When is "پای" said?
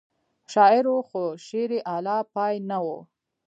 2.33-2.55